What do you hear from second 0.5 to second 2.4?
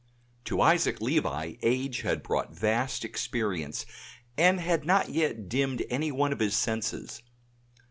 Isaac Levi age had